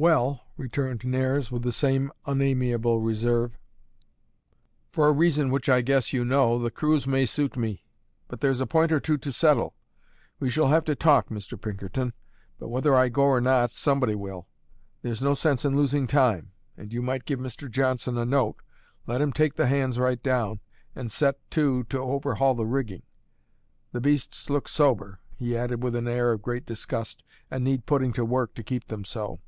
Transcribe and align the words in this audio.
"Well," 0.00 0.40
returned 0.56 1.04
Nares, 1.04 1.50
with 1.50 1.60
the 1.62 1.70
same 1.72 2.10
unamiable 2.24 3.00
reserve, 3.00 3.58
"for 4.90 5.08
a 5.08 5.12
reason, 5.12 5.50
which 5.50 5.68
I 5.68 5.82
guess 5.82 6.10
you 6.14 6.24
know, 6.24 6.58
the 6.58 6.70
cruise 6.70 7.06
may 7.06 7.26
suit 7.26 7.54
me; 7.54 7.84
but 8.26 8.40
there's 8.40 8.62
a 8.62 8.66
point 8.66 8.92
or 8.92 8.98
two 9.00 9.18
to 9.18 9.30
settle. 9.30 9.74
We 10.38 10.48
shall 10.48 10.68
have 10.68 10.86
to 10.86 10.94
talk, 10.94 11.26
Mr. 11.28 11.60
Pinkerton. 11.60 12.14
But 12.58 12.68
whether 12.70 12.94
I 12.96 13.10
go 13.10 13.24
or 13.24 13.42
not, 13.42 13.72
somebody 13.72 14.14
will; 14.14 14.48
there's 15.02 15.20
no 15.20 15.34
sense 15.34 15.66
in 15.66 15.76
losing 15.76 16.06
time; 16.06 16.52
and 16.78 16.94
you 16.94 17.02
might 17.02 17.26
give 17.26 17.38
Mr. 17.38 17.70
Johnson 17.70 18.16
a 18.16 18.24
note, 18.24 18.56
let 19.06 19.20
him 19.20 19.34
take 19.34 19.56
the 19.56 19.66
hands 19.66 19.98
right 19.98 20.22
down, 20.22 20.60
and 20.94 21.12
set 21.12 21.36
to 21.50 21.84
to 21.84 21.98
overhaul 21.98 22.54
the 22.54 22.64
rigging. 22.64 23.02
The 23.92 24.00
beasts 24.00 24.48
look 24.48 24.66
sober," 24.66 25.20
he 25.36 25.54
added, 25.58 25.82
with 25.82 25.94
an 25.94 26.08
air 26.08 26.32
of 26.32 26.40
great 26.40 26.64
disgust, 26.64 27.22
"and 27.50 27.62
need 27.62 27.84
putting 27.84 28.14
to 28.14 28.24
work 28.24 28.54
to 28.54 28.62
keep 28.62 28.86
them 28.86 29.04
so." 29.04 29.40